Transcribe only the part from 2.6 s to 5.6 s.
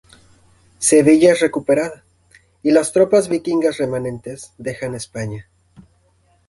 y las tropas vikingas remanentes dejan España.